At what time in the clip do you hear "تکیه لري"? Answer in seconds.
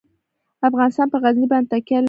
1.71-1.99